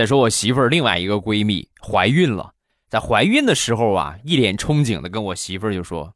[0.00, 2.52] 再说我媳妇儿另外一个闺蜜怀孕了，
[2.88, 6.14] 在怀孕的时候啊，一脸憧憬的跟我媳妇儿就说：“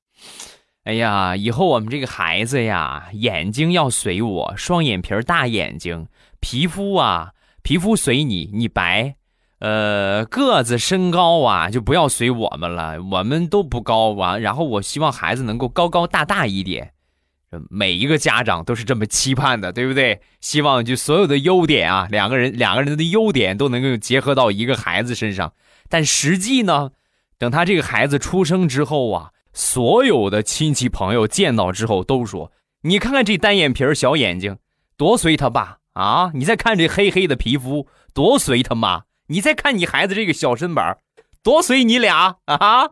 [0.84, 6.06] 哎呀，以后我们这个孩子呀，眼睛要随我，双眼皮儿大眼睛，
[6.40, 9.16] 皮肤啊，皮肤随你，你白。”
[9.60, 14.38] 呃，个子身高啊，就不要随我们了，我们都不高啊。
[14.38, 16.93] 然后我希望孩子能够高高大大一点，
[17.70, 20.20] 每一个家长都是这么期盼的，对不对？
[20.40, 25.52] 希望就所有的优点啊，两个人两个人的优点都能够结合到一个孩子身上。
[25.88, 26.90] 但实际呢，
[27.38, 32.52] 等他这个孩子出生之后啊，所有的亲戚朋友见到之后都说
[32.82, 34.58] ：“你看看这单眼皮小眼睛，
[34.96, 36.30] 多随他爸啊！
[36.34, 40.98] 你再看这黑黑的皮肤，多随他妈。”你再看你孩子这个小身板
[41.42, 42.90] 多随你俩啊！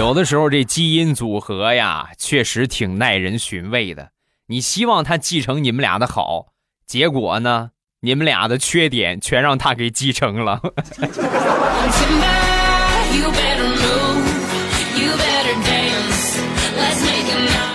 [0.00, 4.12] 有的时候这基因组合呀，确实挺耐人寻味的。
[4.46, 6.46] 你希望他继承你们俩的好，
[6.86, 10.62] 结果呢，你们俩的缺点全让他给继承了。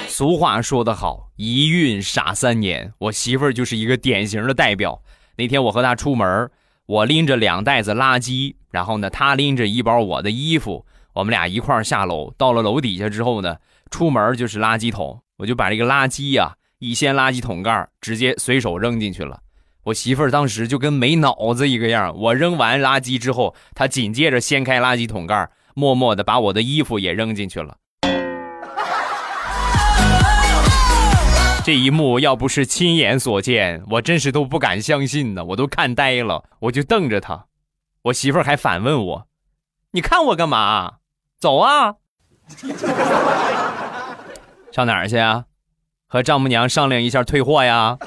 [0.07, 2.91] 俗话说得好，一孕傻三年。
[2.97, 5.03] 我媳妇儿就是一个典型的代表。
[5.37, 6.49] 那天我和她出门，
[6.87, 12.31] 我拎着两袋子垃圾，然后呢，她拎着一包我的衣服，我们俩一块儿下楼。
[12.37, 13.55] 到了楼底下之后呢，
[13.89, 19.39] 出门就是垃圾桶，我就把这个垃圾呀一掀垃圾桶盖，直接随手扔进去了。
[19.83, 22.13] 我媳妇儿当时就跟没脑子一个样。
[22.17, 27.77] 我扔完垃圾之后，她紧接着掀开垃圾桶盖，默默的把我的衣服也扔进去了。
[31.63, 37.45] 这一幕要不是亲眼所见，我真是都不敢相信呢，我都看呆了，我就瞪着他，
[38.03, 39.27] 我媳妇儿还反问我
[39.93, 40.97] ：“你看我干嘛？
[41.45, 41.93] 走啊！
[44.71, 45.45] 上哪儿去啊？
[46.07, 47.99] 和丈母娘商量一下退货呀？”